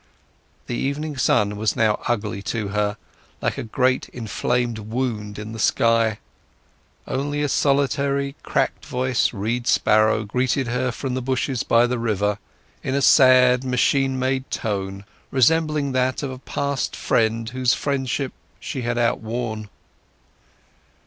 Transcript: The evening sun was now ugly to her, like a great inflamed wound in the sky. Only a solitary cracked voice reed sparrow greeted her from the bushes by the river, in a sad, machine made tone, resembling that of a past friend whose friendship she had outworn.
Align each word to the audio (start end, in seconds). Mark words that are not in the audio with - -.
The 0.65 0.73
evening 0.75 1.15
sun 1.15 1.57
was 1.57 1.75
now 1.75 1.99
ugly 2.07 2.41
to 2.41 2.69
her, 2.69 2.97
like 3.39 3.59
a 3.59 3.63
great 3.63 4.09
inflamed 4.09 4.79
wound 4.79 5.37
in 5.37 5.51
the 5.51 5.59
sky. 5.59 6.17
Only 7.07 7.43
a 7.43 7.47
solitary 7.47 8.35
cracked 8.41 8.83
voice 8.83 9.31
reed 9.31 9.67
sparrow 9.67 10.23
greeted 10.23 10.65
her 10.69 10.91
from 10.91 11.13
the 11.13 11.21
bushes 11.21 11.61
by 11.61 11.85
the 11.85 11.99
river, 11.99 12.39
in 12.81 12.95
a 12.95 13.01
sad, 13.03 13.63
machine 13.63 14.17
made 14.17 14.49
tone, 14.49 15.05
resembling 15.29 15.91
that 15.91 16.23
of 16.23 16.31
a 16.31 16.39
past 16.39 16.95
friend 16.95 17.49
whose 17.49 17.75
friendship 17.75 18.33
she 18.59 18.81
had 18.81 18.97
outworn. 18.97 19.69